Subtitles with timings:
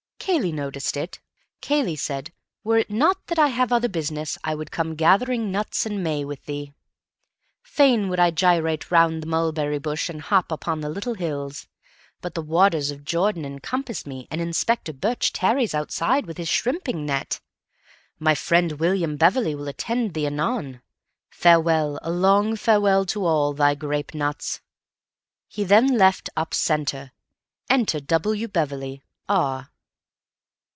[0.23, 1.19] Cayley noticed it.
[1.61, 2.31] Cayley said,
[2.63, 6.23] 'Were it not that I have other business, I would come gathering nuts and may
[6.23, 6.73] with thee.
[7.63, 11.67] Fain would I gyrate round the mulberry bush and hop upon the little hills.
[12.21, 17.05] But the waters of Jordan encompass me and Inspector Birch tarries outside with his shrimping
[17.05, 17.41] net.
[18.19, 20.81] My friend William Beverley will attend thee anon.
[21.31, 24.61] Farewell, a long farewell to all—thy grape nuts.'
[25.49, 27.11] He then left up centre.
[27.71, 28.47] Enter W.
[28.47, 29.69] Beverley, R."